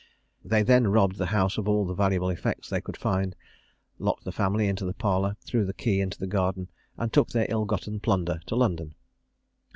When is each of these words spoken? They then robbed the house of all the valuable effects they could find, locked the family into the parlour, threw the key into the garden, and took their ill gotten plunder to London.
They 0.43 0.63
then 0.63 0.87
robbed 0.87 1.17
the 1.17 1.27
house 1.27 1.59
of 1.59 1.67
all 1.69 1.85
the 1.85 1.93
valuable 1.93 2.31
effects 2.31 2.67
they 2.69 2.81
could 2.81 2.97
find, 2.97 3.35
locked 3.99 4.23
the 4.23 4.31
family 4.31 4.67
into 4.67 4.83
the 4.83 4.95
parlour, 4.95 5.37
threw 5.45 5.63
the 5.63 5.75
key 5.75 6.01
into 6.01 6.17
the 6.17 6.25
garden, 6.25 6.69
and 6.97 7.13
took 7.13 7.29
their 7.29 7.45
ill 7.49 7.65
gotten 7.65 7.99
plunder 7.99 8.39
to 8.47 8.55
London. 8.55 8.95